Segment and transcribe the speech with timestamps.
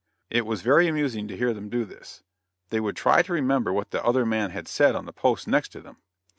[0.31, 2.23] It was very amusing to hear them do this.
[2.71, 5.69] They would try to remember what the other man had said on the post next
[5.73, 5.97] to them.